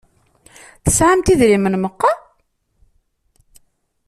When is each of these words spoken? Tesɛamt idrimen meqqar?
Tesɛamt 0.83 1.33
idrimen 1.33 1.79
meqqar? 1.83 2.17